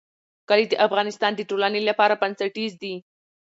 کلي 0.49 0.65
د 0.69 0.73
افغانستان 0.87 1.31
د 1.35 1.41
ټولنې 1.49 1.81
لپاره 1.89 2.19
بنسټیز 2.21 2.71
دي. 2.81 2.95